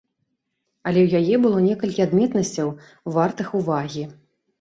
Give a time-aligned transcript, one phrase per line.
[0.91, 2.73] Але ў яе было некалькі адметнасцяў,
[3.19, 4.03] вартых увагі.